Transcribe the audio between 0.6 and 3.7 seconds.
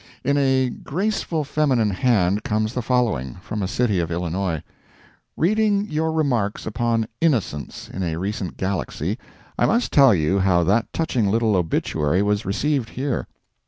graceful feminine hand comes the following, from a